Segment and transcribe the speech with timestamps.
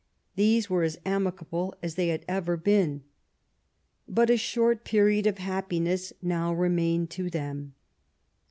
[0.35, 3.03] These were as amicable as they had ever been.
[4.07, 7.75] But a short period of happiness now remained to them.